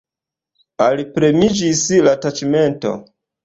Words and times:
Alpremiĝis 0.85 1.85
la 2.09 2.17
taĉmento. 2.27 2.99